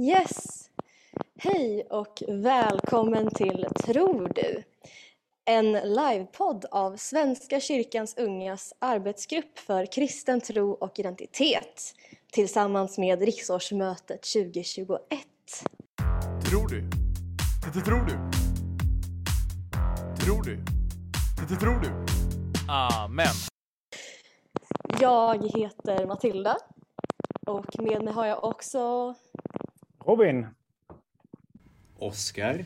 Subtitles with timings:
[0.00, 0.70] Yes!
[1.38, 4.62] Hej och välkommen till Tror du?
[5.44, 11.94] En livepodd av Svenska kyrkans ungas arbetsgrupp för kristen tro och identitet
[12.32, 15.00] tillsammans med riksårsmötet 2021.
[16.50, 16.80] Tror du?
[17.74, 18.30] Det tror du?
[20.24, 20.56] Tror du?
[21.48, 21.90] Det tror du?
[22.72, 23.34] Amen.
[25.00, 26.56] Jag heter Matilda
[27.46, 29.14] och med mig har jag också
[30.08, 30.46] Robin.
[31.98, 32.64] Oskar.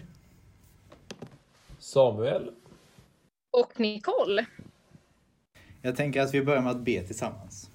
[1.79, 2.51] Samuel.
[3.51, 4.47] Och Nicole.
[5.81, 7.71] Jag tänker att vi börjar med att be tillsammans.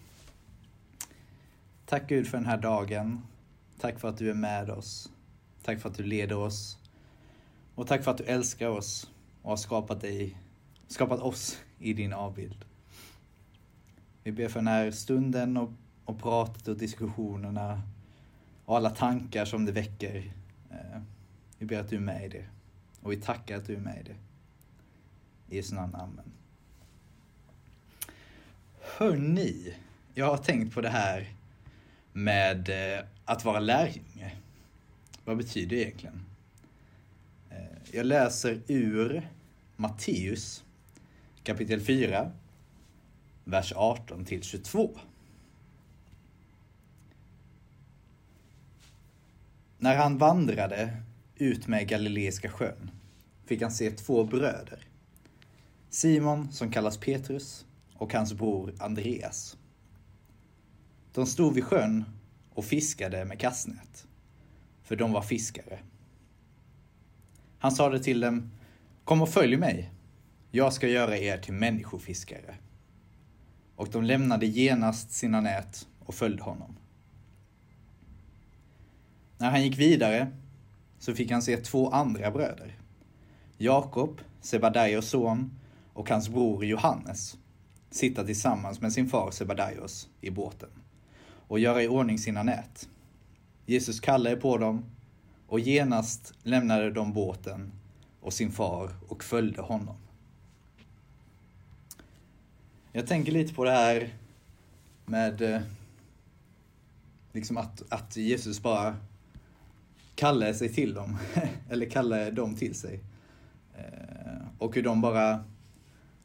[1.86, 3.22] Tack Gud för den här dagen.
[3.80, 5.12] Tack för att du är med oss.
[5.64, 6.78] Tack för att du leder oss.
[7.76, 10.38] Och tack för att du älskar oss och har skapat dig,
[10.88, 12.66] skapat oss i din avbild.
[14.24, 15.70] Vi ber för den här stunden och,
[16.06, 17.82] och pratet och diskussionerna
[18.68, 20.16] och alla tankar som det väcker.
[20.72, 21.02] Eh,
[21.58, 22.46] vi ber att du är med i det.
[23.02, 24.16] Och vi tackar att du är med i det.
[25.50, 26.32] I Jesu namn, amen.
[28.82, 29.74] Hörni,
[30.14, 31.34] jag har tänkt på det här
[32.14, 34.36] med eh, att vara lärjunge.
[35.26, 36.26] Vad betyder det egentligen?
[37.50, 39.30] Eh, jag läser ur
[39.76, 40.64] Matteus
[41.44, 42.32] kapitel 4,
[43.44, 45.00] vers 18 till 22.
[49.80, 50.98] När han vandrade
[51.36, 52.92] ut med Galileiska sjön
[53.46, 54.88] fick han se två bröder.
[55.90, 59.58] Simon, som kallas Petrus, och hans bror Andreas.
[61.14, 62.06] De stod vid sjön
[62.54, 64.08] och fiskade med kastnät,
[64.84, 65.80] för de var fiskare.
[67.60, 68.52] Han sade till dem,
[69.04, 69.92] kom och följ mig,
[70.52, 72.56] jag ska göra er till människofiskare.
[73.76, 76.78] Och de lämnade genast sina nät och följde honom.
[79.38, 80.32] När han gick vidare
[81.00, 82.76] så fick han se två andra bröder.
[83.58, 85.52] Jakob, Sebadaios son,
[85.94, 87.38] och hans bror Johannes
[87.90, 90.70] sitta tillsammans med sin far Sebadaios i båten
[91.48, 92.90] och göra i ordning sina nät.
[93.66, 94.86] Jesus kallade på dem
[95.48, 97.72] och genast lämnade de båten
[98.22, 99.96] och sin far och följde honom.
[102.92, 104.14] Jag tänker lite på det här
[105.06, 105.62] med eh,
[107.32, 108.96] liksom att, att Jesus bara
[110.18, 111.18] kallar sig till dem,
[111.70, 113.00] eller kallar dem till sig.
[113.78, 115.44] Eh, och hur de bara,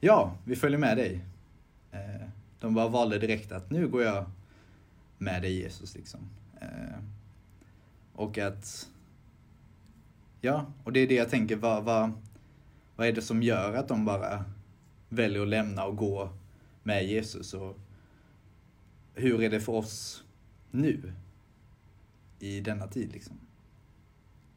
[0.01, 1.25] ja, vi följer med dig.
[1.93, 2.29] Eh,
[2.61, 4.31] de bara valde direkt att nu går jag
[5.19, 6.21] med dig Jesus liksom.
[6.61, 6.99] Eh,
[8.13, 8.89] och att,
[10.41, 12.13] ja, och det är det jag tänker, vad, vad,
[12.97, 14.45] vad är det som gör att de bara
[15.09, 16.29] väljer att lämna och gå
[16.83, 17.55] med Jesus?
[17.55, 17.79] Och
[19.15, 20.25] hur är det för oss
[20.71, 21.13] nu?
[22.39, 23.39] I denna tid liksom.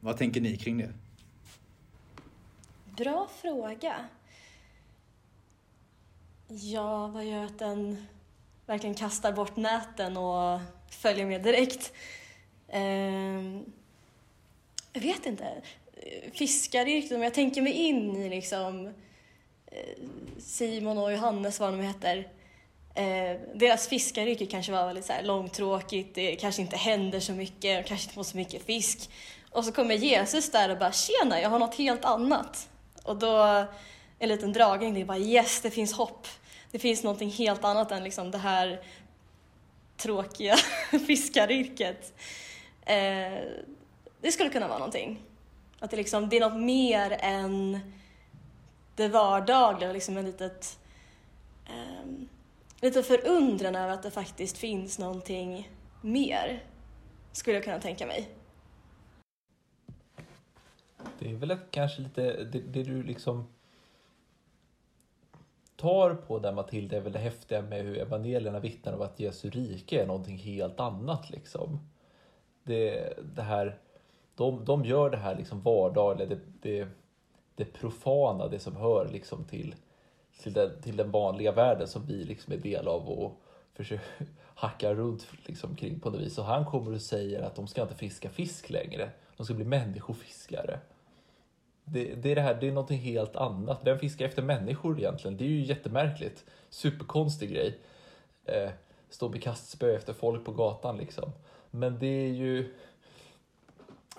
[0.06, 0.92] Vad tänker ni kring det?
[2.96, 4.08] Bra fråga.
[6.48, 8.06] Ja, vad gör att den
[8.66, 11.92] verkligen kastar bort näten och följer med direkt?
[12.68, 13.64] Ehm,
[14.92, 15.62] jag vet inte.
[16.32, 18.86] Fiskaryrket, om jag tänker mig in i liksom
[19.66, 20.02] eh,
[20.38, 22.28] Simon och Johannes, vad de heter.
[22.94, 27.62] Eh, deras fiskaryrke kanske var väldigt så här långtråkigt, det kanske inte händer så mycket,
[27.62, 29.10] De kanske inte får så mycket fisk.
[29.56, 32.68] Och så kommer Jesus där och bara “tjena, jag har något helt annat”.
[33.02, 33.64] Och då
[34.18, 36.26] en liten dragning, det är bara “yes, det finns hopp”.
[36.70, 38.82] Det finns någonting helt annat än liksom det här
[39.96, 40.56] tråkiga
[41.06, 42.14] fiskaryrket.
[42.82, 43.40] Eh,
[44.20, 45.22] det skulle kunna vara någonting.
[45.78, 47.80] Att det, liksom, det är något mer än
[48.96, 50.78] det vardagliga, liksom en litet,
[51.66, 52.10] eh,
[52.80, 56.64] lite förundran över att det faktiskt finns någonting mer,
[57.32, 58.28] skulle jag kunna tänka mig.
[61.18, 63.46] Det är väl ett, kanske lite det, det du liksom
[65.76, 69.50] tar på där Matilda är väl det häftiga med hur evangelierna vittnar om att Jesu
[69.50, 71.80] rike är någonting helt annat liksom.
[72.64, 73.78] Det, det här,
[74.34, 76.88] de, de gör det här liksom vardagliga, det, det,
[77.54, 79.74] det profana, det som hör liksom till,
[80.42, 83.40] till, den, till den vanliga världen som vi liksom är del av och
[83.74, 84.04] försöker
[84.54, 86.38] hacka runt liksom kring på något vis.
[86.38, 89.64] Och han kommer och säger att de ska inte fiska fisk längre, de ska bli
[89.64, 90.80] människofiskare.
[91.88, 93.80] Det, det, är det här, det är någonting helt annat.
[93.84, 95.36] Vem fiskar efter människor egentligen?
[95.36, 96.44] Det är ju jättemärkligt.
[96.70, 97.78] Superkonstig grej.
[98.44, 98.70] Eh,
[99.10, 101.32] stå med kastspö efter folk på gatan liksom.
[101.70, 102.74] Men det är ju...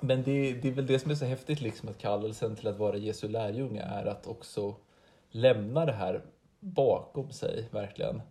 [0.02, 2.78] Men det, det är väl det som är så häftigt liksom att kallelsen till att
[2.78, 4.75] vara Jesu lärjunge är att också
[5.30, 6.22] lämna det här
[6.60, 8.22] bakom sig verkligen.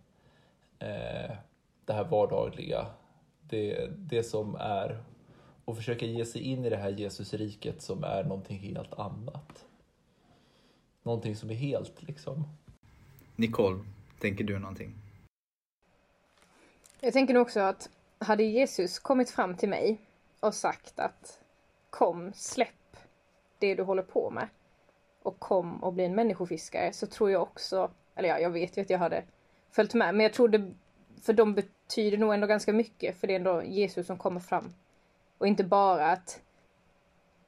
[0.79, 1.35] Eh,
[1.85, 2.85] det här vardagliga.
[3.41, 5.03] Det, det som är
[5.67, 9.65] och försöka ge sig in i det här Jesusriket som är någonting helt annat.
[11.03, 12.43] Någonting som är helt liksom.
[13.35, 13.79] Nicole,
[14.19, 14.95] tänker du någonting?
[16.99, 19.97] Jag tänker nog också att hade Jesus kommit fram till mig
[20.39, 21.39] och sagt att
[21.89, 22.97] kom, släpp
[23.59, 24.47] det du håller på med
[25.23, 28.81] och kom och bli en människofiskare så tror jag också, eller ja, jag vet ju
[28.81, 29.23] att jag hade
[29.71, 30.71] följt med, men jag tror det,
[31.21, 34.73] för de betyder nog ändå ganska mycket, för det är ändå Jesus som kommer fram.
[35.37, 36.41] Och inte bara att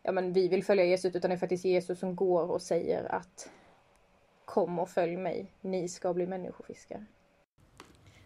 [0.03, 3.15] ja, men vi vill följa Jesus, utan det är faktiskt Jesus som går och säger
[3.15, 3.49] att
[4.45, 7.05] kom och följ mig, ni ska bli människofiskare.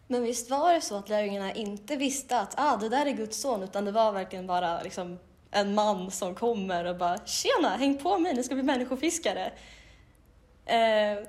[0.07, 3.42] Men visst var det så att lärjungarna inte visste att ah, det där är Guds
[3.42, 5.19] son, utan det var verkligen bara liksom,
[5.51, 9.51] en man som kommer och bara “tjena, häng på mig, ni ska bli människofiskare”.
[10.65, 11.27] Eh,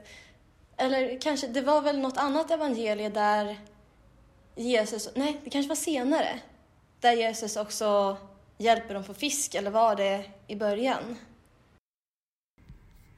[0.77, 3.59] eller kanske, det var väl något annat evangelie där
[4.55, 6.41] Jesus, nej, det kanske var senare,
[7.05, 8.17] där Jesus också
[8.59, 11.17] hjälper dem få fisk, eller var det i början?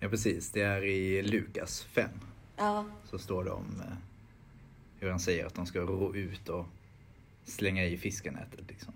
[0.01, 0.51] Ja, precis.
[0.51, 2.11] Det är i Lukas 5.
[2.57, 3.97] Ja, Så står det om eh,
[5.01, 6.67] hur han säger att de ska ro ut och
[7.45, 8.61] slänga i fiskenätet.
[8.69, 8.95] Liksom.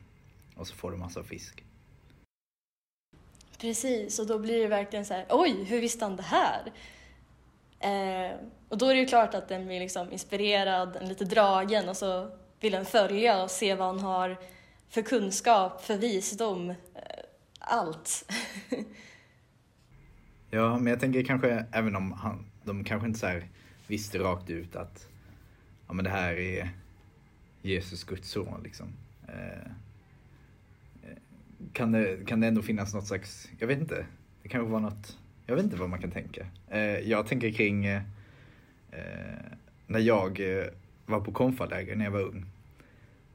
[0.56, 1.64] Och så får de massa fisk.
[3.58, 4.18] precis.
[4.18, 6.72] Och då blir det verkligen så här, oj, hur visste han det här?
[7.80, 8.36] Eh,
[8.68, 11.96] och då är det ju klart att den blir liksom inspirerad, en lite dragen och
[11.96, 14.36] så vill den följa och se vad han har
[14.90, 16.76] för kunskap, för visdom, eh,
[17.58, 18.32] allt.
[20.52, 23.48] Ja, men jag tänker kanske, även om han, de kanske inte så här
[23.86, 25.08] visste rakt ut att
[25.86, 26.70] ja, men det här är
[27.62, 28.62] Jesus, Guds son.
[28.64, 28.92] Liksom.
[29.28, 29.60] Eh,
[31.02, 31.16] eh
[31.72, 34.06] kan, det, kan det ändå finnas något slags, jag vet inte,
[34.42, 36.46] det kanske var något, jag vet inte vad man kan tänka.
[36.68, 38.02] Eh, jag tänker kring eh,
[38.90, 39.44] eh
[39.86, 40.40] när jag
[41.06, 42.46] var på konfaläger när jag var ung.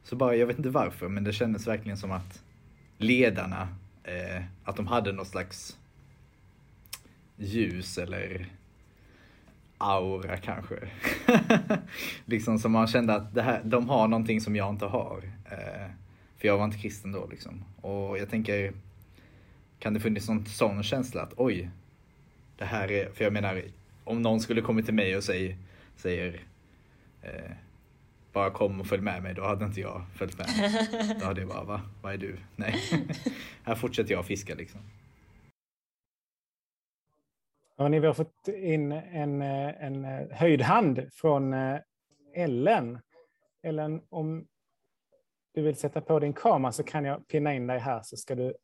[0.06, 2.44] Så bara, jag vet inte varför, men det kändes verkligen som att
[2.98, 3.68] ledarna,
[4.04, 5.78] eh, att de hade något slags
[7.38, 8.48] ljus eller
[9.78, 10.76] aura kanske.
[12.26, 15.22] liksom som man kände att det här, de har någonting som jag inte har.
[15.46, 15.90] Eh,
[16.38, 17.64] för jag var inte kristen då liksom.
[17.82, 18.74] Och jag tänker,
[19.80, 21.70] kan det funnits någon sån känsla att oj,
[22.58, 23.64] det här är, för jag menar,
[24.04, 25.58] om någon skulle komma till mig och säger,
[25.98, 26.40] säger
[27.22, 27.52] eh,
[28.36, 30.48] bara kom och följ med mig, då hade inte jag följt med.
[31.20, 31.82] Då hade jag bara, va?
[32.02, 32.38] Vad är du?
[32.56, 32.76] Nej,
[33.64, 34.82] här fortsätter jag fiska liksom.
[37.78, 41.80] Hörrni, vi har fått in en, eh, en eh, höjd hand från eh,
[42.34, 43.00] Ellen.
[43.64, 44.48] Ellen, om
[45.54, 48.36] du vill sätta på din kamera så kan jag pinna in dig här så ska
[48.36, 48.56] du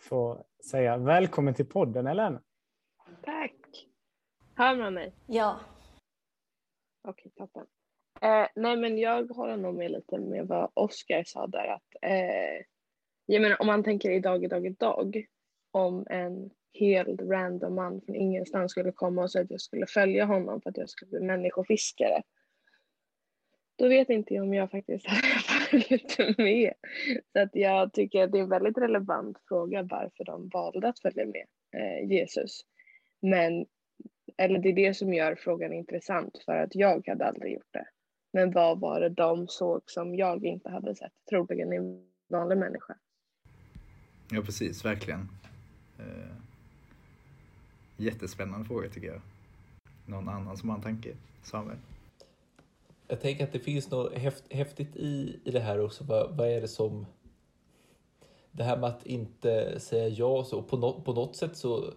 [0.00, 2.38] få säga välkommen till podden Ellen.
[3.22, 3.52] Tack!
[4.54, 5.14] Hör man mig?
[5.26, 5.60] Ja,
[7.08, 7.66] Okej, toppen.
[8.24, 11.66] Eh, nej, men jag håller nog med lite med vad Oskar sa där.
[11.66, 12.64] Att, eh,
[13.26, 15.26] jag menar, om man tänker idag, idag, idag.
[15.70, 20.24] Om en helt random man från ingenstans skulle komma och säga att jag skulle följa
[20.24, 22.22] honom för att jag skulle bli människofiskare.
[23.78, 26.72] Då vet inte jag om jag faktiskt hade följt med.
[27.32, 31.00] Så att jag tycker att det är en väldigt relevant fråga varför de valde att
[31.00, 32.60] följa med eh, Jesus.
[33.22, 33.66] Men
[34.36, 37.86] eller det är det som gör frågan intressant för att jag hade aldrig gjort det.
[38.34, 41.12] Men vad var det de såg som jag inte hade sett?
[41.30, 42.94] Troligen en vanlig människa.
[44.30, 45.28] Ja, precis, verkligen.
[45.98, 46.36] Eh,
[47.96, 49.20] jättespännande fråga tycker jag.
[50.06, 51.16] Någon annan som har en tanke?
[51.42, 51.78] Samuel?
[53.08, 56.04] Jag tänker att det finns något häft, häftigt i, i det här också.
[56.04, 57.06] Vad, vad är det som...
[58.50, 60.62] Det här med att inte säga ja så.
[60.62, 61.94] På, no, på något sätt så...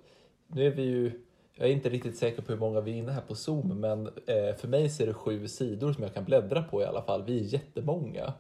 [0.48, 1.22] Nu är vi ju...
[1.60, 4.08] Jag är inte riktigt säker på hur många vi är inne här på Zoom, men
[4.08, 7.02] eh, för mig så är det sju sidor som jag kan bläddra på i alla
[7.02, 7.24] fall.
[7.24, 8.34] Vi är jättemånga.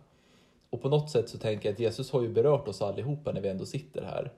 [0.70, 3.42] Och på något sätt så tänker jag att Jesus har ju berört oss allihopa när
[3.42, 4.32] vi ändå sitter här.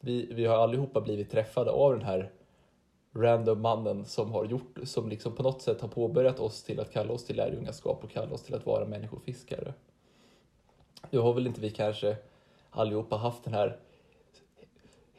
[0.00, 2.30] Vi, vi har allihopa blivit träffade av den här
[3.14, 6.92] random mannen som har gjort, som liksom på något sätt har påbörjat oss till att
[6.92, 9.74] kalla oss till lärjungaskap och kalla oss till att vara människofiskare.
[11.10, 12.16] Nu har väl inte vi kanske
[12.70, 13.78] allihopa haft den här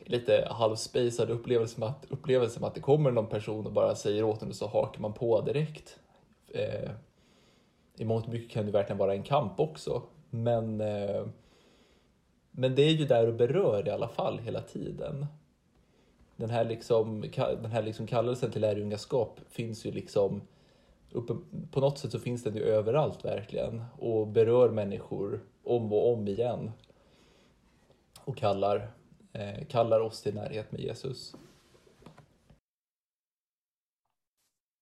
[0.06, 4.42] lite halvspejsad upplevelse med, att, med att det kommer någon person och bara säger åt
[4.42, 6.00] en och så hakar man på direkt.
[6.48, 6.92] Eh,
[7.98, 11.26] I mångt och mycket kan det verkligen vara en kamp också, men eh,
[12.56, 15.26] men det är ju där och berör i alla fall hela tiden.
[16.36, 20.42] Den här, liksom, den här liksom kallelsen till lärjungaskap finns ju liksom
[21.12, 21.34] uppe,
[21.72, 26.28] på något sätt så finns den ju överallt verkligen och berör människor om och om
[26.28, 26.72] igen
[28.20, 28.92] och kallar,
[29.70, 31.36] kallar oss till närhet med Jesus.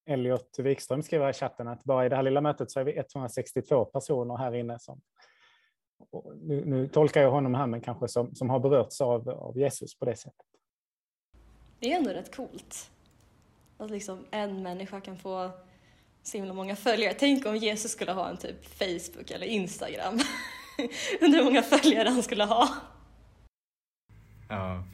[0.06, 2.98] Elliot Wikström skriver i chatten att bara i det här lilla mötet så är vi
[2.98, 5.02] 162 personer här inne som
[6.42, 9.96] nu, nu tolkar jag honom här, men kanske som, som har berörts av, av Jesus
[9.96, 10.46] på det sättet.
[11.80, 12.92] Det är ändå rätt coolt.
[13.78, 15.52] Att liksom en människa kan få
[16.24, 17.14] så himla många följare.
[17.20, 20.14] Tänk om Jesus skulle ha en typ Facebook eller Instagram.
[21.22, 22.70] Undrar hur många följare han skulle ha.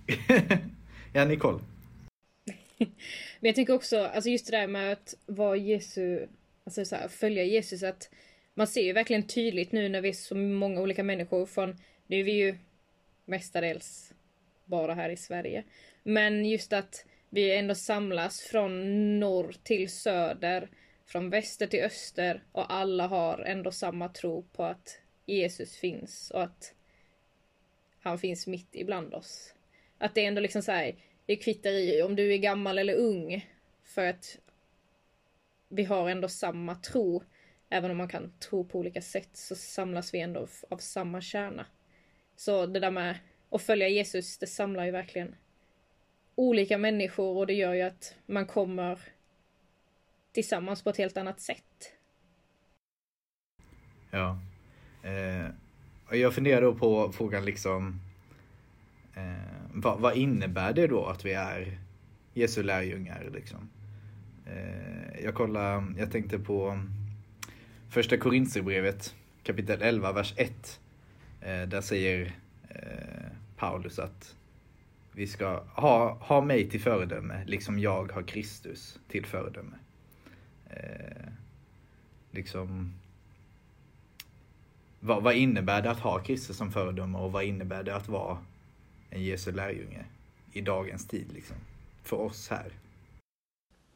[1.14, 1.26] Ja.
[1.26, 1.60] Nicole.
[3.40, 6.28] Men jag tänker också, alltså just det där med att vara Jesu,
[6.64, 8.10] alltså så här, följa Jesus, att
[8.54, 12.20] man ser ju verkligen tydligt nu när vi är så många olika människor från, nu
[12.20, 12.58] är vi ju
[13.26, 14.14] mestadels
[14.66, 15.64] bara här i Sverige.
[16.04, 20.70] Men just att vi ändå samlas från norr till söder,
[21.06, 26.44] från väster till öster och alla har ändå samma tro på att Jesus finns och
[26.44, 26.74] att
[28.02, 29.54] han finns mitt ibland oss.
[29.98, 32.96] Att det är ändå liksom så här, det kvittar i om du är gammal eller
[32.96, 33.50] ung.
[33.84, 34.38] För att
[35.70, 37.24] vi har ändå samma tro.
[37.70, 41.66] Även om man kan tro på olika sätt så samlas vi ändå av samma kärna.
[42.36, 45.36] Så det där med att följa Jesus, det samlar ju verkligen
[46.36, 49.00] olika människor och det gör ju att man kommer
[50.32, 51.94] tillsammans på ett helt annat sätt.
[54.12, 54.40] Ja.
[55.04, 55.50] Eh,
[56.10, 58.02] och jag funderar då på frågan liksom
[59.16, 61.78] eh, vad, vad, innebär det då att vi är
[62.34, 63.70] Jesu lärjungar liksom?
[64.46, 66.80] Eh, jag kollar, jag tänkte på
[67.90, 70.80] första Korintherbrevet kapitel 11, vers 1.
[71.42, 72.32] Eh, där säger
[72.70, 74.36] eh, Paulus att
[75.12, 79.76] vi ska ha, ha mig till föredöme, liksom jag har Kristus till föredöme.
[80.70, 81.28] Eh,
[82.32, 82.94] liksom,
[85.00, 88.38] vad, vad, innebär det att ha Kristus som föredöme och vad innebär det att vara
[89.10, 90.06] en Jesu lärjunge
[90.54, 91.56] i dagens tid, liksom,
[92.04, 92.72] för oss här?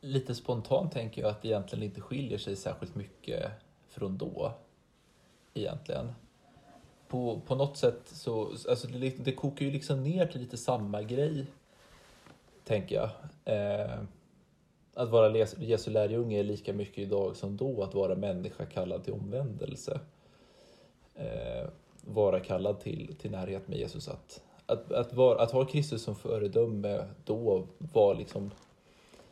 [0.01, 3.51] Lite spontant tänker jag att det egentligen inte skiljer sig särskilt mycket
[3.89, 4.53] från då,
[5.53, 6.12] egentligen.
[7.08, 10.58] På, på något sätt så, alltså det, liksom, det kokar ju liksom ner till lite
[10.58, 11.46] samma grej,
[12.63, 13.10] tänker jag.
[13.46, 14.00] Eh,
[14.94, 19.13] att vara Jesu lärjunge är lika mycket idag som då att vara människa kallad till
[19.13, 20.00] omvändelse.
[21.15, 21.70] Eh,
[22.01, 24.08] vara kallad till, till närhet med Jesus.
[24.08, 28.51] Att, att, att, var, att ha Kristus som föredöme då var liksom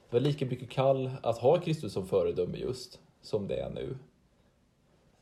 [0.10, 3.98] var lika mycket kall att ha Kristus som föredöme just som det är nu.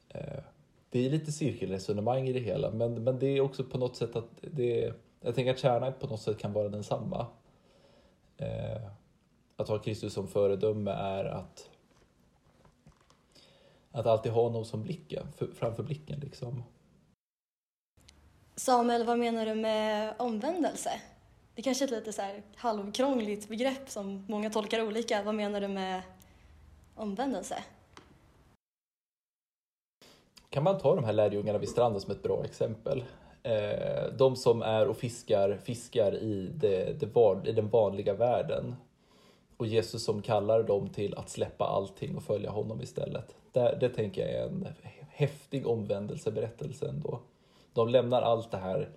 [0.10, 0.44] Eh,
[0.90, 4.16] det är lite cirkelresonemang i det hela men, men det är också på något sätt
[4.16, 7.28] att det jag tänker att kärnan på något sätt kan vara densamma.
[8.38, 8.82] Eh,
[9.56, 11.70] att ha Kristus som föredöme är att
[13.92, 16.64] att alltid ha honom som blicken, framför blicken liksom.
[18.60, 20.90] Samuel, vad menar du med omvändelse?
[21.56, 25.24] Det kanske är ett lite så här halvkrångligt begrepp som många tolkar olika.
[25.24, 26.02] Vad menar du med
[26.96, 27.64] omvändelse?
[30.50, 33.04] Kan man ta de här lärjungarna vid stranden som ett bra exempel?
[33.44, 38.76] Eh, de som är och fiskar, fiskar i, det, det i den vanliga världen
[39.58, 43.36] och Jesus som kallar dem till att släppa allting och följa honom istället.
[43.52, 44.68] Det, det tänker jag är en
[45.10, 47.20] häftig omvändelseberättelse ändå.
[47.78, 48.90] De lämnar allt det här,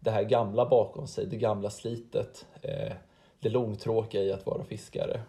[0.00, 2.92] det här gamla bakom sig, det gamla slitet, eh,
[3.40, 5.20] det långtråkiga i att vara fiskare.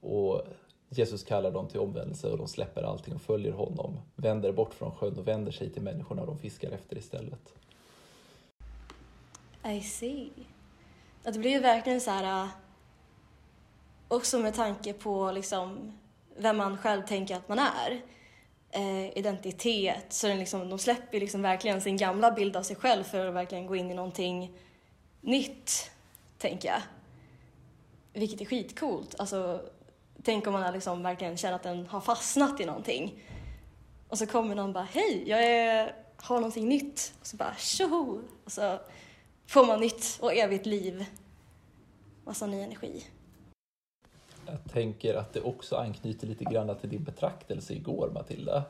[0.00, 0.42] Och
[0.88, 4.90] Jesus kallar dem till omvändelse och de släpper allting och följer honom, vänder bort från
[4.90, 7.54] sjön och vänder sig till människorna de fiskar efter istället.
[9.64, 10.30] I see.
[11.22, 12.48] det blir ju verkligen så här äh,
[14.08, 15.92] Också med tanke på liksom
[16.36, 18.02] vem man själv tänker att man är.
[18.74, 20.12] Eh, identitet.
[20.12, 23.34] Så den liksom, de släpper liksom verkligen sin gamla bild av sig själv för att
[23.34, 24.58] verkligen gå in i någonting
[25.20, 25.90] nytt,
[26.38, 26.80] tänker jag.
[28.12, 29.14] Vilket är skitcoolt.
[29.20, 29.60] Alltså,
[30.22, 33.22] tänk om man liksom verkligen känner att den har fastnat i någonting.
[34.08, 37.14] Och så kommer någon bara, hej, jag är, har någonting nytt.
[37.20, 38.22] Och så bara, tjoho!
[38.44, 38.78] Och så
[39.46, 41.04] får man nytt och evigt liv.
[42.24, 43.04] Massa ny energi.
[44.46, 48.64] Jag tänker att det också anknyter lite grann till din betraktelse igår, Matilda.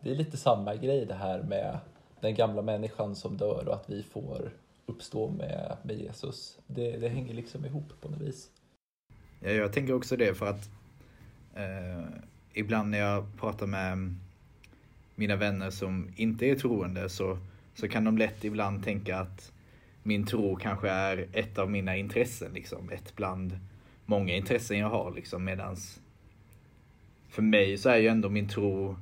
[0.00, 1.78] Det är lite samma grej det här med
[2.20, 4.50] den gamla människan som dör och att vi får
[4.86, 6.58] uppstå med, med Jesus.
[6.66, 8.50] Det, det hänger liksom ihop på något vis.
[9.40, 10.68] Ja, jag tänker också det för att
[11.54, 12.04] eh,
[12.52, 14.14] ibland när jag pratar med
[15.14, 17.38] mina vänner som inte är troende så,
[17.74, 19.52] så kan de lätt ibland tänka att
[20.02, 22.90] min tro kanske är ett av mina intressen, liksom.
[22.90, 23.58] ett bland
[24.08, 26.00] många intressen jag har liksom medans
[27.28, 28.96] för mig så är ju ändå min tro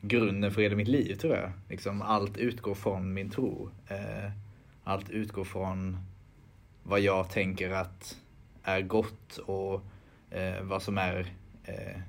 [0.00, 1.50] grunden för hela mitt liv tror jag.
[1.68, 3.70] Liksom allt utgår från min tro.
[3.88, 4.30] Eh,
[4.84, 5.96] allt utgår från
[6.82, 8.18] vad jag tänker att
[8.62, 9.82] är gott och
[10.30, 11.32] eh, vad som är
[11.64, 12.00] eh,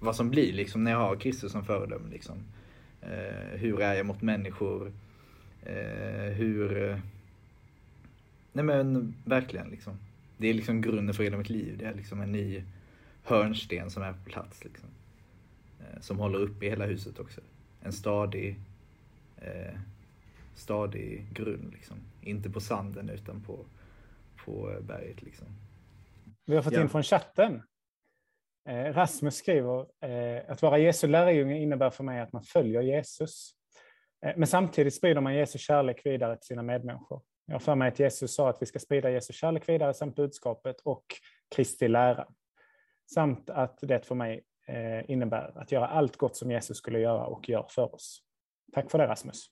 [0.00, 2.10] vad som blir liksom när jag har Kristus som föredöme.
[2.10, 2.36] Liksom.
[3.52, 4.92] Hur är jag mot människor?
[6.34, 7.00] Hur...
[8.56, 9.98] Nej men verkligen liksom.
[10.38, 11.78] Det är liksom grunden för hela mitt liv.
[11.78, 12.62] Det är liksom en ny
[13.22, 14.64] hörnsten som är på plats.
[14.64, 14.88] Liksom.
[15.80, 17.40] Eh, som håller uppe i hela huset också.
[17.82, 18.56] En stadig,
[19.36, 19.78] eh,
[20.54, 21.96] stadig grund liksom.
[22.22, 23.58] Inte på sanden utan på,
[24.44, 25.46] på berget liksom.
[26.46, 26.82] Vi har fått Ja.
[26.82, 27.62] in från chatten.
[28.68, 33.50] Eh, Rasmus skriver eh, att vara Jesu lärjunge innebär för mig att man följer Jesus.
[34.26, 37.22] Eh, men samtidigt sprider man Jesu kärlek vidare till sina medmänniskor.
[37.46, 40.16] Jag har för mig att Jesus sa att vi ska sprida Jesu kärlek vidare samt
[40.16, 41.04] budskapet och
[41.54, 42.26] Kristi lära.
[43.06, 47.26] Samt att det för mig eh, innebär att göra allt gott som Jesus skulle göra
[47.26, 48.22] och gör för oss.
[48.72, 49.50] Tack för det Rasmus.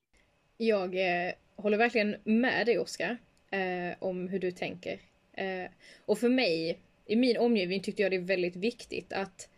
[0.56, 3.16] Jag eh, håller verkligen med dig Oskar,
[3.50, 5.00] eh, om hur du tänker.
[5.32, 5.70] Eh,
[6.06, 9.48] och för mig, i min omgivning tyckte jag det är väldigt viktigt att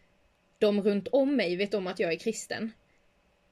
[0.59, 2.73] de runt om mig vet om att jag är kristen.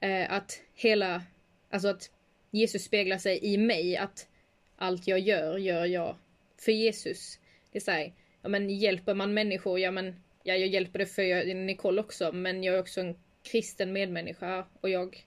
[0.01, 1.23] Eh, att hela,
[1.71, 2.11] alltså att
[2.51, 4.29] Jesus speglar sig i mig, att
[4.77, 6.17] allt jag gör, gör jag
[6.57, 7.39] för Jesus.
[7.73, 8.13] Det är såhär,
[8.43, 12.33] ja men hjälper man människor, ja men, ja jag hjälper det för jag, Nicole också,
[12.33, 15.27] men jag är också en kristen medmänniska och jag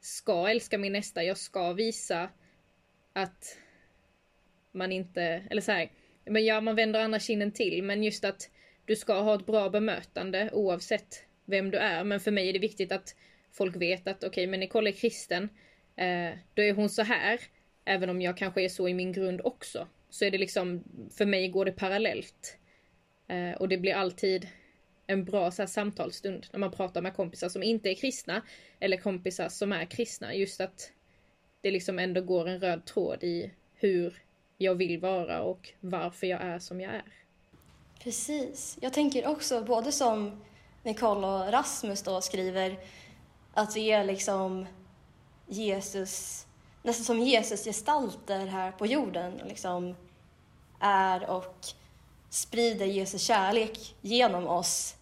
[0.00, 2.30] ska älska min nästa, jag ska visa
[3.12, 3.58] att
[4.72, 5.90] man inte, eller så här,
[6.24, 8.50] men ja man vänder andra kinden till, men just att
[8.84, 12.04] du ska ha ett bra bemötande oavsett vem du är.
[12.04, 13.16] Men för mig är det viktigt att
[13.52, 15.48] folk vet att okej, men Nicole är kristen,
[15.96, 17.40] eh, då är hon så här,
[17.88, 19.88] även om jag kanske är så i min grund också.
[20.10, 22.56] Så är det liksom, för mig går det parallellt.
[23.28, 24.48] Eh, och det blir alltid
[25.06, 28.42] en bra så här, samtalsstund när man pratar med kompisar som inte är kristna
[28.80, 30.34] eller kompisar som är kristna.
[30.34, 30.92] Just att
[31.60, 34.22] det liksom ändå går en röd tråd i hur
[34.58, 37.12] jag vill vara och varför jag är som jag är.
[38.02, 38.78] Precis.
[38.80, 40.44] Jag tänker också, både som
[40.82, 42.78] Nicole och Rasmus då skriver,
[43.54, 44.66] att vi är liksom
[45.46, 46.46] Jesus,
[46.88, 49.40] nästan som Jesus gestalter här på jorden.
[49.44, 49.94] Liksom
[50.80, 51.66] är och
[52.30, 54.96] sprider Jesus kärlek genom oss.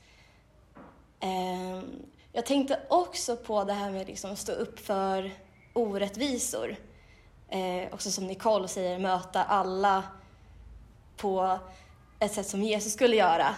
[1.20, 5.30] Ehm, jag tänkte också på det här med liksom att stå upp för
[5.72, 6.76] orättvisor.
[7.48, 10.02] Eh, också som Nicole säger, möta alla
[11.16, 11.58] på
[12.18, 13.54] ett sätt som Jesus skulle göra.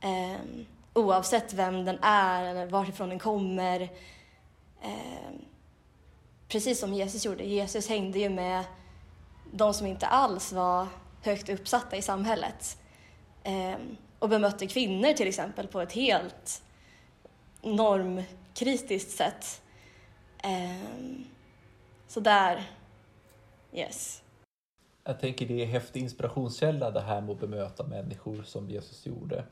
[0.00, 3.80] Ehm, oavsett vem den är eller varifrån den kommer.
[4.82, 5.44] Ehm,
[6.48, 7.44] Precis som Jesus gjorde.
[7.44, 8.64] Jesus hängde ju med
[9.52, 10.86] de som inte alls var
[11.22, 12.78] högt uppsatta i samhället.
[13.42, 16.62] Ehm, och bemötte kvinnor till exempel på ett helt
[17.62, 19.62] normkritiskt sätt.
[20.42, 21.24] Ehm,
[22.08, 22.70] så där,
[23.72, 24.22] yes.
[25.04, 29.06] Jag tänker det är en häftig inspirationskälla det här med att bemöta människor som Jesus
[29.06, 29.44] gjorde.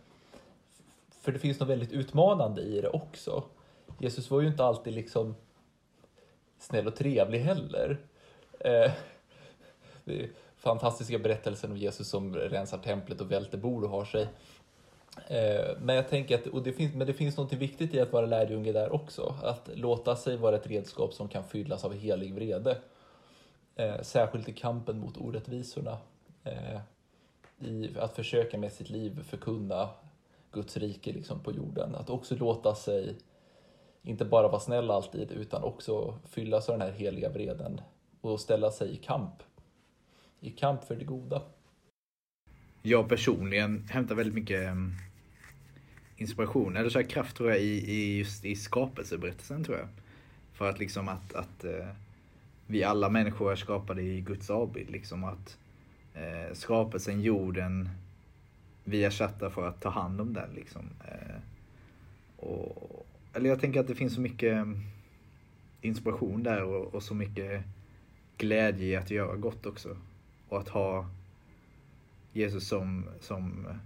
[1.21, 3.45] För det finns något väldigt utmanande i det också.
[3.99, 5.35] Jesus var ju inte alltid liksom
[6.59, 7.99] snäll och trevlig heller.
[8.61, 8.91] Eh,
[10.05, 14.29] det är fantastiska berättelsen om Jesus som rensar templet och välter bord och har sig.
[15.29, 18.13] Eh, men jag tänker att och det finns, men det finns något viktigt i att
[18.13, 19.35] vara lärjunge där också.
[19.43, 22.79] Att låta sig vara ett redskap som kan fyllas av helig vrede.
[23.77, 25.99] Eh, särskilt i kampen mot orättvisorna.
[26.45, 26.81] Eh,
[27.59, 29.89] I att försöka med sitt liv förkunna
[30.53, 31.95] Guds rike liksom på jorden.
[31.95, 33.17] Att också låta sig,
[34.07, 37.81] inte bara vara snäll alltid, utan också fyllas av den här heliga vreden
[38.21, 39.43] och ställa sig i kamp.
[40.41, 41.43] I kamp för det goda.
[42.83, 44.93] Jag personligen hämtar väldigt mycket mm,
[46.17, 49.89] inspiration, eller så här kraft tror jag, i, i just i skapelseberättelsen tror jag.
[50.53, 51.89] För att liksom att, att eh,
[52.67, 54.91] vi alla människor är skapade i Guds avbild.
[54.91, 55.59] Liksom att
[56.15, 57.89] eh, skapelsen, jorden,
[58.85, 60.51] vi är satta för att ta hand om den.
[60.55, 60.91] Liksom.
[61.05, 61.41] Eh,
[62.37, 63.06] och,
[63.37, 64.81] eller jag tänker att det finns så mycket mm,
[65.81, 67.63] inspiration där och, och så mycket
[68.37, 69.97] glädje i att göra gott också.
[70.49, 71.11] Och att ha
[72.33, 73.77] Jesus som, som eh,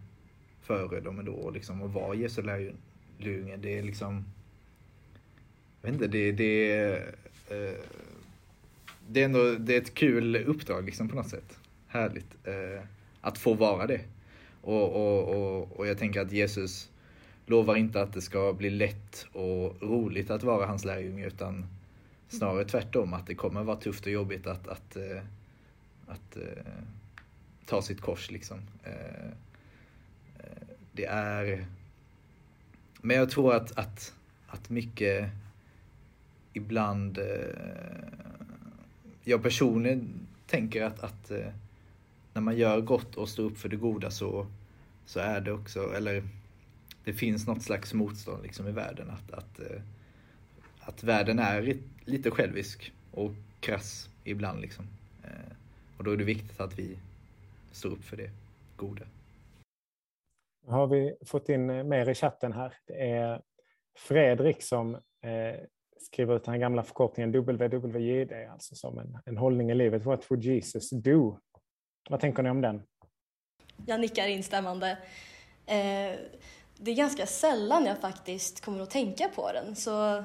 [0.63, 3.57] föredöme då och liksom och vara Jesu lärjunge.
[3.57, 4.25] Det är liksom,
[5.83, 7.15] jag vet inte, det, det, är,
[7.51, 7.79] eh,
[9.09, 11.59] det är ändå det är ett kul uppdrag liksom på något sätt.
[11.87, 12.85] Härligt eh,
[13.21, 14.01] att få vara det.
[14.61, 16.90] Och, och, och, och jag tänker att Jesus
[17.51, 21.67] lovar inte att det ska bli lätt och roligt att vara hans lärjunge utan
[22.29, 25.23] snarare tvärtom att det kommer vara tufft och jobbigt att, att, eh,
[26.07, 28.59] att, att ta sitt kors liksom.
[28.85, 29.31] Eh,
[30.93, 31.67] det är...
[33.03, 34.15] Men jag tror att, att,
[34.47, 35.31] att mycket
[36.53, 37.19] ibland...
[39.25, 41.31] Jag personligen tänker att, att
[42.33, 44.47] när man gör gott och står upp för det goda så,
[45.07, 46.23] så är det också, eller
[47.05, 49.81] det finns något slags motstånd liksom i världen att, att, eh,
[50.81, 54.85] att världen är lite självisk och krass ibland liksom.
[55.25, 55.53] Eh,
[55.99, 56.99] och då är det viktigt att vi
[57.73, 58.31] står upp för det
[58.77, 59.05] goda.
[60.67, 62.75] Nu har vi fått in mer i chatten här.
[62.87, 63.43] Det är
[63.99, 65.61] Fredrik som eh,
[65.99, 70.05] skriver ut den här gamla förkortningen WWJD, alltså som en, en hållning i livet.
[70.05, 71.39] What would Jesus do?
[72.11, 72.83] Vad tänker ni om den?
[73.87, 74.99] Jag nickar instämmande.
[75.67, 76.19] Eh,
[76.83, 79.91] det är ganska sällan jag faktiskt kommer att tänka på den, så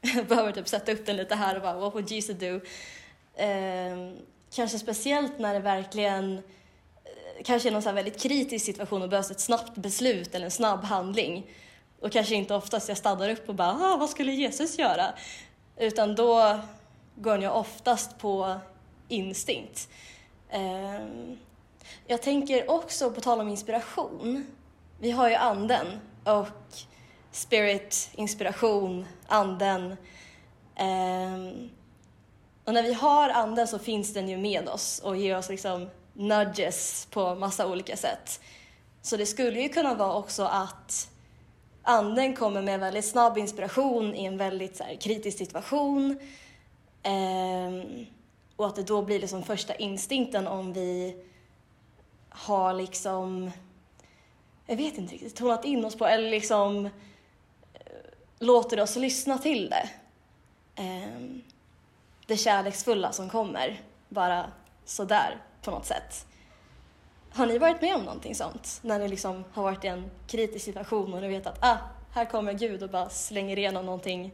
[0.00, 2.60] jag behöver typ sätta upp den lite här och bara, what would Jesus do?
[3.42, 4.12] Eh,
[4.54, 9.30] kanske speciellt när det verkligen eh, kanske är någon så väldigt kritisk situation och behövs
[9.30, 11.50] ett snabbt beslut eller en snabb handling.
[12.00, 15.14] Och kanske inte oftast jag stannar upp och bara, ah, vad skulle Jesus göra?
[15.76, 16.60] Utan då
[17.14, 18.56] går jag oftast på
[19.08, 19.88] instinkt.
[20.50, 21.06] Eh,
[22.06, 24.46] jag tänker också, på tal om inspiration,
[24.98, 25.86] vi har ju anden
[26.24, 26.46] och
[27.30, 29.82] spirit, inspiration, anden.
[30.80, 31.70] Um,
[32.64, 35.88] och när vi har anden så finns den ju med oss och ger oss liksom
[36.12, 38.40] nudges på massa olika sätt.
[39.02, 41.10] Så det skulle ju kunna vara också att
[41.82, 46.18] anden kommer med väldigt snabb inspiration i en väldigt så här, kritisk situation.
[47.06, 48.06] Um,
[48.56, 51.16] och att det då blir liksom första instinkten om vi
[52.28, 53.50] har liksom,
[54.66, 56.90] jag vet inte riktigt, tonat in oss på eller liksom eh,
[58.38, 59.90] låter oss lyssna till det.
[60.82, 61.42] Um,
[62.26, 64.50] det kärleksfulla som kommer, bara
[64.84, 66.26] sådär på något sätt.
[67.30, 68.80] Har ni varit med om någonting sånt?
[68.82, 71.78] När ni liksom har varit i en kritisk situation och ni vet att ah,
[72.12, 74.32] här kommer Gud och bara slänger igenom någonting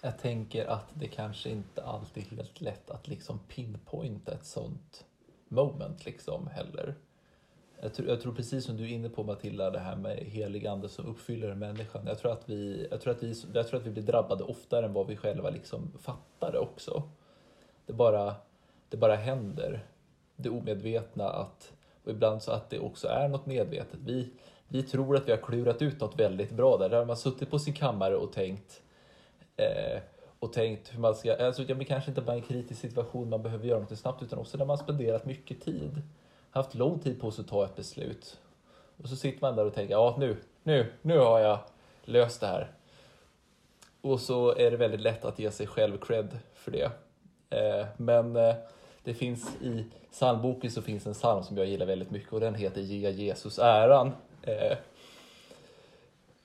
[0.00, 5.04] jag tänker att det kanske inte alltid är helt lätt att liksom pinpointa ett sånt
[5.48, 6.94] moment liksom heller.
[7.80, 10.66] Jag tror, jag tror precis som du är inne på Matilda, det här med helig
[10.66, 12.06] ande som uppfyller människan.
[12.06, 14.86] Jag tror, att vi, jag, tror att vi, jag tror att vi blir drabbade oftare
[14.86, 17.02] än vad vi själva liksom fattar det också.
[17.86, 18.34] Det bara,
[18.88, 19.86] det bara händer.
[20.36, 21.72] Det omedvetna att,
[22.04, 24.00] och ibland så att det också är något medvetet.
[24.04, 24.30] Vi,
[24.68, 26.88] vi tror att vi har klurat ut något väldigt bra där.
[26.88, 28.82] Där har man suttit på sin kammare och tänkt
[29.58, 30.00] Eh,
[30.38, 33.66] och tänkt hur man ska, alltså det kanske inte bara en kritisk situation man behöver
[33.66, 36.02] göra något snabbt utan också när man spenderat mycket tid,
[36.50, 38.38] haft lång tid på sig att ta ett beslut.
[39.02, 41.58] Och så sitter man där och tänker, ja nu, nu, nu har jag
[42.04, 42.70] löst det här.
[44.00, 46.90] Och så är det väldigt lätt att ge sig själv cred för det.
[47.50, 48.54] Eh, men eh,
[49.04, 52.54] det finns i psalmboken så finns en psalm som jag gillar väldigt mycket och den
[52.54, 54.12] heter Ge Jesus äran.
[54.42, 54.76] Eh,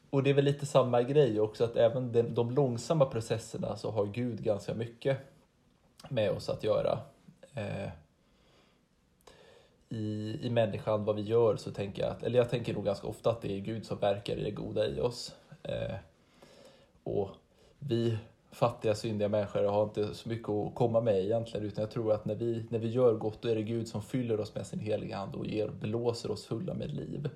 [0.10, 3.92] och det är väl lite samma grej också, att även de, de långsamma processerna så
[3.92, 5.18] har Gud ganska mycket
[6.10, 7.00] med oss att göra.
[9.94, 13.08] I, I människan, vad vi gör, så tänker jag, att, eller jag tänker nog ganska
[13.08, 15.36] ofta att det är Gud som verkar i det goda i oss.
[15.64, 15.96] Eh,
[17.04, 17.30] och
[17.80, 18.18] vi
[18.52, 22.26] fattiga, syndiga människor har inte så mycket att komma med egentligen, utan jag tror att
[22.26, 24.80] när vi, när vi gör gott, då är det Gud som fyller oss med sin
[24.80, 27.30] heliga Ande och ger, blåser oss fulla med liv.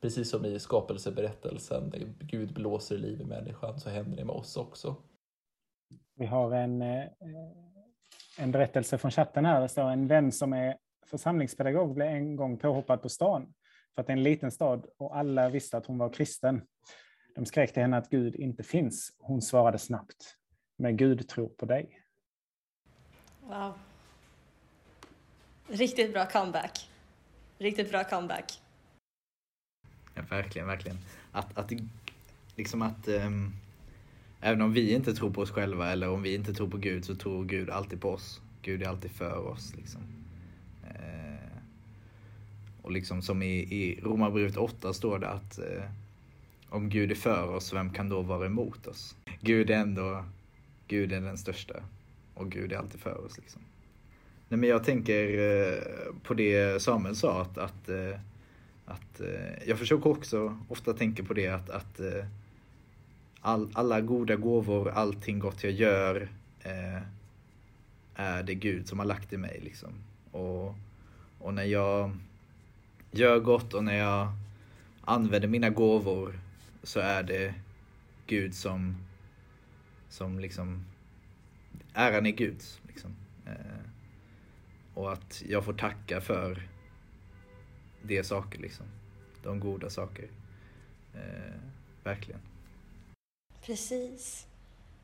[0.00, 4.56] Precis som i skapelseberättelsen, där Gud blåser liv i människan, så händer det med oss
[4.56, 4.94] också.
[6.14, 7.04] Vi har en, eh,
[8.38, 9.60] en berättelse från chatten här.
[9.60, 10.76] Det står en vän som är
[11.08, 13.54] församlingspedagog blev en gång påhoppad på stan
[13.94, 16.62] för att det är en liten stad och alla visste att hon var kristen.
[17.34, 19.12] De skrek till henne att Gud inte finns.
[19.18, 20.36] Hon svarade snabbt,
[20.76, 22.00] men Gud tror på dig.
[23.46, 23.72] Wow.
[25.68, 26.90] Riktigt bra comeback.
[27.58, 28.62] Riktigt bra comeback.
[30.14, 30.98] Ja, verkligen, verkligen.
[31.32, 31.72] Att, att
[32.56, 33.52] liksom att um,
[34.40, 37.04] även om vi inte tror på oss själva eller om vi inte tror på Gud
[37.04, 38.40] så tror Gud alltid på oss.
[38.62, 39.76] Gud är alltid för oss.
[39.76, 40.17] Liksom.
[42.88, 45.82] Och liksom som i, i Romarbrevet 8 står det att eh,
[46.68, 49.16] om Gud är för oss, vem kan då vara emot oss?
[49.40, 50.24] Gud är ändå,
[50.86, 51.74] Gud är den största
[52.34, 53.38] och Gud är alltid för oss.
[53.38, 53.62] Liksom.
[54.48, 55.82] Nej, men jag tänker eh,
[56.22, 58.20] på det Samuel sa, att, att eh,
[58.86, 62.24] att, eh, jag försöker också ofta tänka på det att, att eh,
[63.40, 66.28] all, alla goda gåvor, allting gott jag gör
[66.62, 67.02] eh,
[68.14, 69.60] är det Gud som har lagt i mig.
[69.62, 69.92] Liksom.
[70.32, 70.74] Och,
[71.38, 72.10] och när jag
[73.10, 74.32] gör gott och när jag
[75.00, 76.40] använder mina gåvor
[76.82, 77.54] så är det
[78.26, 78.96] Gud som,
[80.08, 80.84] som liksom,
[81.94, 82.80] äran är Guds.
[82.88, 83.16] Liksom.
[83.46, 83.90] Eh,
[84.94, 86.68] och att jag får tacka för
[88.02, 88.86] de saker liksom.
[89.42, 90.28] De goda saker.
[91.14, 91.54] Eh,
[92.04, 92.40] verkligen.
[93.62, 94.46] Precis.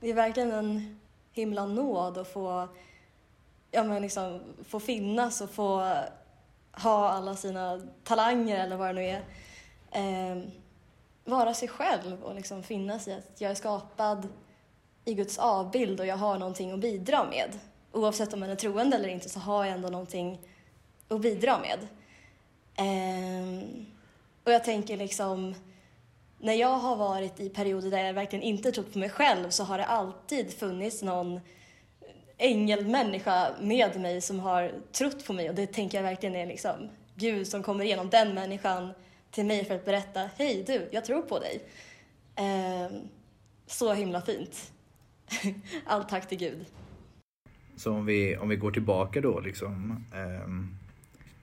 [0.01, 1.01] Det är verkligen en
[1.33, 2.69] himla nåd att få,
[3.71, 5.97] ja, men liksom, få finnas och få
[6.77, 9.23] ha alla sina talanger eller vad det nu är.
[9.91, 10.43] Eh,
[11.25, 14.29] vara sig själv och liksom finnas i att jag är skapad
[15.05, 17.59] i Guds avbild och jag har någonting att bidra med.
[17.93, 20.41] Oavsett om man är troende eller inte så har jag ändå någonting
[21.09, 21.79] att bidra med.
[22.77, 23.69] Eh,
[24.45, 25.55] och jag tänker liksom,
[26.39, 29.65] när jag har varit i perioder där jag verkligen inte trott på mig själv så
[29.65, 31.41] har det alltid funnits någon
[32.39, 36.91] ängelmänniska med mig som har trott på mig och det tänker jag verkligen är liksom
[37.15, 38.93] Gud som kommer igenom den människan
[39.31, 41.63] till mig för att berätta, hej du, jag tror på dig.
[42.37, 42.97] Eh,
[43.67, 44.73] så himla fint.
[45.87, 46.67] Allt tack till Gud.
[47.77, 50.51] Så om vi, om vi går tillbaka då liksom eh,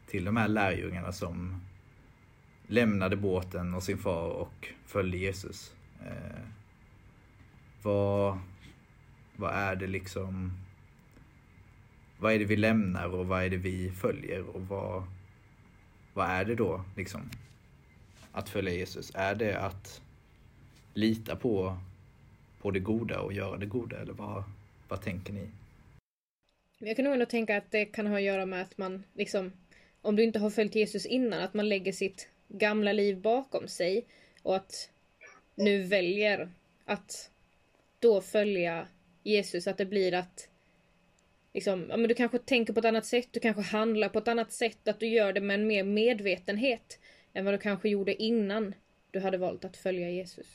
[0.07, 1.61] till de här lärjungarna som
[2.67, 5.73] lämnade båten och sin far och följde Jesus.
[6.05, 6.41] Eh,
[7.83, 8.39] vad,
[9.35, 10.57] vad är det liksom
[12.21, 15.03] vad är det vi lämnar och vad är det vi följer och vad,
[16.13, 17.29] vad är det då liksom
[18.31, 19.11] att följa Jesus?
[19.15, 20.01] Är det att
[20.93, 21.77] lita på,
[22.61, 24.43] på det goda och göra det goda eller vad,
[24.87, 25.49] vad tänker ni?
[26.79, 29.51] Jag kan nog ändå tänka att det kan ha att göra med att man liksom,
[30.01, 34.05] om du inte har följt Jesus innan, att man lägger sitt gamla liv bakom sig
[34.43, 34.89] och att
[35.55, 36.49] nu väljer
[36.85, 37.31] att
[37.99, 38.87] då följa
[39.23, 40.50] Jesus, att det blir att
[41.53, 44.27] liksom, ja, men du kanske tänker på ett annat sätt, du kanske handlar på ett
[44.27, 46.99] annat sätt, att du gör det med en mer medvetenhet
[47.33, 48.73] än vad du kanske gjorde innan
[49.11, 50.47] du hade valt att följa Jesus.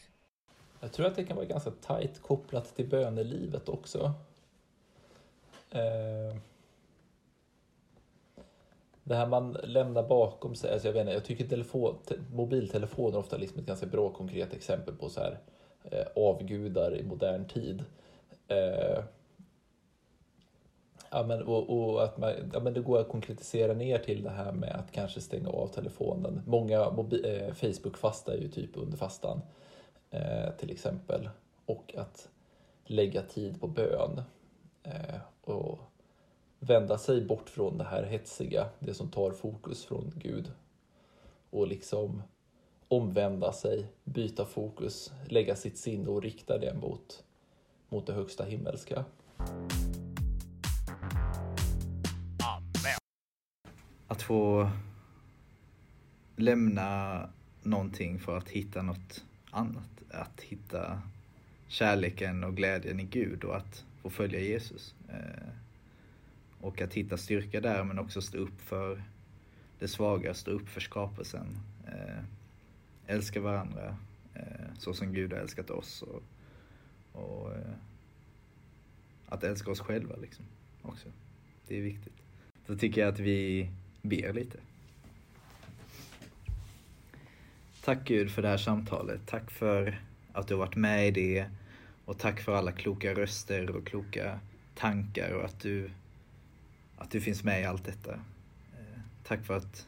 [0.81, 4.13] Jag tror att det kan vara ganska tajt kopplat till bönelivet också.
[5.71, 6.37] Eh,
[9.05, 13.19] det här man lämnar bakom sig, alltså jag vet inte, jag tycker telefon, te, mobiltelefoner
[13.19, 15.39] ofta är liksom ett ganska bra konkret exempel på så här
[15.85, 17.85] eh, avgudar i modern tid.
[18.49, 19.05] Eh,
[21.11, 24.31] ja, men, och, och, att man, ja, men det går att konkretisera ner till det
[24.31, 26.42] här med att kanske stänga av telefonen.
[26.47, 27.97] Många mobil, eh, Facebook
[28.40, 29.40] ju typ under fastan
[30.11, 31.29] eh, till exempel.
[31.66, 32.29] Och att
[32.85, 34.23] lägga tid på bön.
[34.83, 35.79] Eh, och
[36.59, 40.53] vända sig bort från det här hetsiga, det som tar fokus från Gud.
[41.51, 42.23] Och liksom
[42.88, 47.25] omvända sig, byta fokus, lägga sitt sinne och rikta det mot,
[47.88, 49.05] mot det högsta himmelska.
[54.09, 54.71] Att få
[56.37, 57.29] lämna
[57.62, 59.88] någonting för att hitta något annat.
[60.11, 61.03] Att hitta
[61.69, 64.95] kärleken och glädjen i Gud och att få följa Jesus.
[65.09, 65.49] Eh,
[66.61, 69.03] och att hitta styrka där men också stå upp för
[69.79, 71.47] det svaga, stå upp för skapelsen.
[71.87, 72.25] Eh,
[73.07, 73.97] älska varandra
[74.35, 76.03] eh, så som Gud har älskat oss.
[76.03, 76.23] Och,
[77.23, 77.53] och
[79.29, 80.45] att älska oss själva liksom
[80.83, 81.09] också.
[81.69, 82.23] Det är viktigt.
[82.66, 83.71] Då tycker jag att vi
[84.09, 84.59] ber lite.
[87.87, 89.21] Tack Gud för det här samtalet.
[89.27, 90.01] Tack för
[90.33, 91.47] att du har varit med i det.
[92.05, 94.40] Och tack för alla kloka röster och kloka
[94.75, 95.90] tankar och att du,
[96.97, 98.12] att du finns med i allt detta.
[98.73, 99.87] Eh, tack för att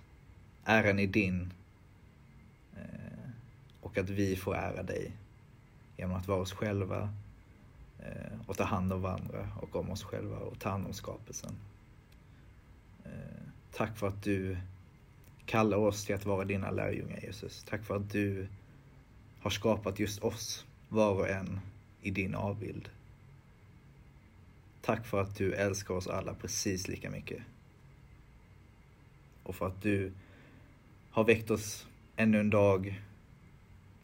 [0.65, 1.53] äran är din
[2.77, 3.31] eh,
[3.81, 5.13] och att vi får ära dig
[5.97, 7.15] genom att vara oss själva
[7.99, 11.57] eh, och ta hand om varandra och om oss själva och ta hand om skapelsen.
[13.73, 14.57] Tack för att du
[15.47, 17.65] kallar oss till att vara dina lärjungar Jesus.
[17.65, 18.49] Tack för att du
[19.41, 21.61] har skapat just oss, var och en,
[22.03, 22.89] i din avbild.
[24.81, 27.43] Tack för att du älskar oss alla precis lika mycket.
[29.43, 30.13] Och för att du
[31.11, 33.03] har väckt oss ännu en dag.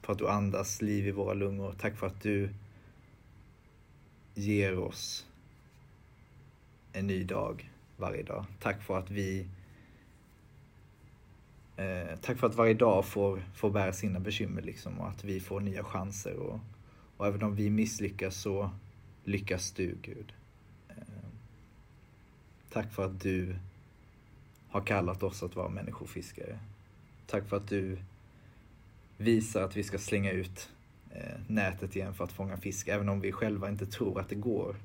[0.03, 1.75] För att du andas liv i våra lungor.
[1.79, 2.49] Tack för att du
[4.35, 5.27] ger oss
[6.93, 8.45] en ny dag varje dag.
[8.61, 9.47] Tack för att vi
[11.77, 15.41] eh, Tack för att varje dag får, får bära sina bekymmer liksom och att vi
[15.41, 16.37] får nya chanser.
[16.37, 16.61] Och,
[17.17, 18.71] och även om vi misslyckas så
[19.25, 20.33] lyckas du Gud.
[20.89, 20.95] Eh,
[22.71, 23.57] tack för att du
[24.69, 26.59] har kallat oss att vara människofiskare.
[27.27, 27.99] Tack för att du
[29.17, 30.71] visar att vi ska slänga ut
[31.11, 34.35] eh, nätet igen för att fånga fisk, även om vi själva inte tror att det
[34.35, 34.77] går.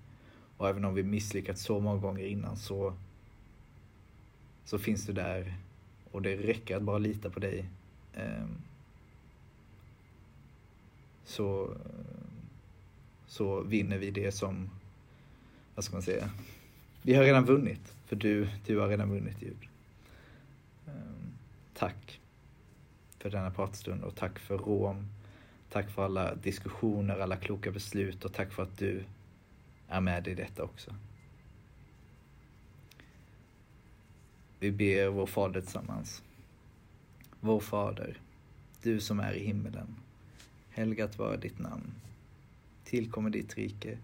[0.60, 2.94] Och även om vi misslyckats så många gånger innan så,
[4.66, 5.54] så finns du där
[6.12, 7.66] och det räcker att bara lita på dig.
[8.14, 8.58] Ehm,
[11.26, 11.74] så,
[13.28, 14.70] så vinner vi det som,
[15.76, 16.30] vad ska man säga,
[17.02, 17.94] vi har redan vunnit.
[18.06, 19.68] För du, du har redan vunnit Gud.
[20.88, 21.34] Ehm,
[21.74, 22.20] tack
[23.18, 25.08] för denna pratstund och tack för Rom.
[25.70, 29.04] Tack för alla diskussioner, alla kloka beslut och tack för att du
[29.90, 30.96] är med i detta också.
[34.60, 36.24] Vi ber vår Fader tillsammans.
[37.40, 38.18] Vår Fader,
[38.82, 39.96] du som är i himmelen.
[40.70, 41.92] Helgat vare ditt namn.
[42.84, 43.98] Tillkommer ditt rike.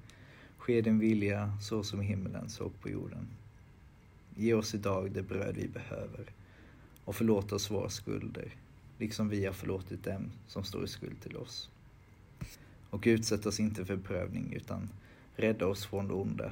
[0.57, 3.27] Ske din vilja så som i himmelen så på jorden.
[4.35, 6.25] Ge oss idag det bröd vi behöver
[7.05, 8.55] och förlåt oss våra skulder,
[8.97, 11.69] liksom vi har förlåtit dem som står i skuld till oss.
[12.89, 14.89] Och utsätt oss inte för prövning, utan
[15.35, 16.51] rädda oss från det onda.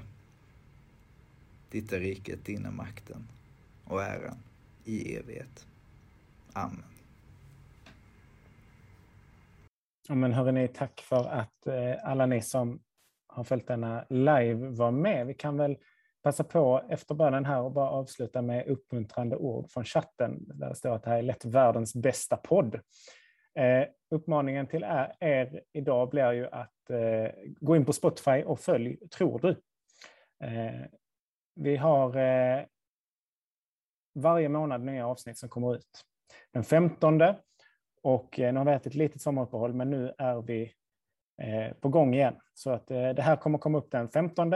[1.69, 3.27] Ditt är riket, din är makten
[3.85, 4.37] och äran
[4.83, 5.67] i evighet.
[6.53, 6.83] Amen.
[10.07, 12.79] Ja, men hörrni, tack för att eh, alla ni som
[13.27, 15.27] har följt denna live var med.
[15.27, 15.77] Vi kan väl
[16.23, 20.45] passa på efter bönen här och bara avsluta med uppmuntrande ord från chatten.
[20.47, 22.75] Där det står att det här är lätt världens bästa podd.
[23.55, 28.59] Eh, uppmaningen till er, er, idag blir ju att Eh, gå in på Spotify och
[28.59, 29.49] följ Tror du.
[30.47, 30.85] Eh,
[31.55, 32.65] vi har eh,
[34.15, 36.05] varje månad nya avsnitt som kommer ut.
[36.51, 37.21] Den 15
[38.03, 40.73] och eh, nu har vi haft ett litet sommaruppehåll men nu är vi
[41.41, 42.35] eh, på gång igen.
[42.53, 44.53] Så att eh, det här kommer komma upp den 15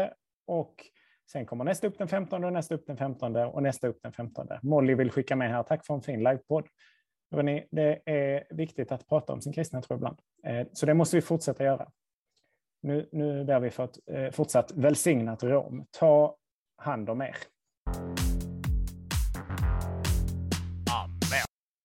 [0.48, 0.76] och
[1.32, 4.14] sen kommer nästa upp den 15 och nästa upp den 15 och nästa upp den
[4.14, 4.48] 15.
[4.62, 5.64] Molly vill skicka med här.
[5.64, 6.68] Tack för en fin livepodd.
[7.72, 10.20] Det är viktigt att prata om sin kristna tro ibland.
[10.46, 11.92] Eh, så det måste vi fortsätta göra.
[12.82, 15.86] Nu, nu ber vi för ett eh, fortsatt välsignat Rom.
[15.92, 16.36] Ta
[16.78, 17.36] hand om er.